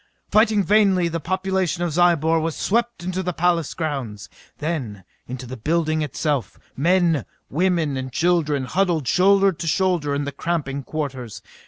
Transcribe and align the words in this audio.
Fighting 0.31 0.63
vainly, 0.63 1.09
the 1.09 1.19
population 1.19 1.83
of 1.83 1.91
Zyobor 1.93 2.39
was 2.39 2.55
swept 2.55 3.03
into 3.03 3.21
the 3.21 3.33
palace 3.33 3.75
grounds, 3.75 4.29
then 4.57 5.03
into 5.27 5.45
the 5.45 5.57
building 5.57 6.01
itself. 6.01 6.57
Men, 6.75 7.23
women 7.51 7.95
and 7.97 8.11
children 8.11 8.63
huddled 8.65 9.07
shoulder 9.07 9.51
to 9.51 9.67
shoulder 9.67 10.15
in 10.15 10.23
the 10.23 10.31
cramping 10.31 10.81
quarters. 10.81 11.43